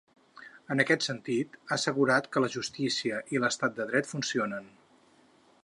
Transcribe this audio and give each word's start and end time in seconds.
En 0.75 0.79
aquest 0.83 1.03
sentit, 1.07 1.59
ha 1.67 1.75
assegurat 1.77 2.29
que 2.37 2.43
la 2.45 2.49
justícia 2.55 3.21
i 3.37 3.43
l’estat 3.45 3.77
de 3.81 3.87
dret 3.93 4.11
funcionen. 4.15 4.71